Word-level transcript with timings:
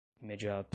imediato 0.21 0.67